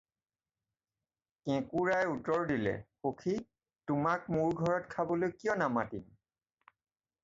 "কেঁকোৰাই 1.49 2.09
উত্তৰ 2.15 2.47
দিলে- 2.53 2.75
"সখি 3.03 3.37
তোমাক 3.93 4.27
মোৰ 4.39 4.59
ঘৰত 4.65 4.93
খাবলৈ 4.99 5.39
কিয় 5.41 5.59
নামাতিম?" 5.65 6.13